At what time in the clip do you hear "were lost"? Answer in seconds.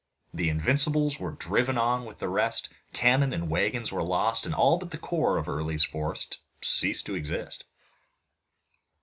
3.91-4.47